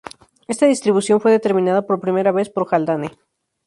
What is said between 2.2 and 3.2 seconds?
vez por Haldane.